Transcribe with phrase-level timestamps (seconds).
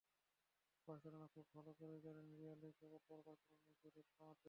[0.87, 4.39] Barcelona খুব ভালো করেই জানে, রিয়ালই কেবল পারে বার্সেলোনার জয়রথ থামাতে।